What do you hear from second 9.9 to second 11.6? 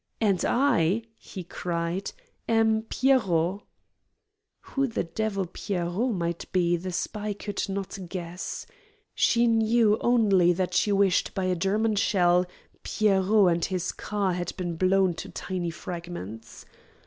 only that she wished by a